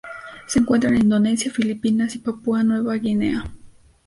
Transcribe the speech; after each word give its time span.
Se 0.47 0.57
encuentran 0.57 0.95
en 0.95 1.03
Indonesia, 1.03 1.51
Filipinas 1.53 2.15
y 2.15 2.17
Papúa 2.17 2.63
Nueva 2.63 2.95
Guinea. 2.95 3.43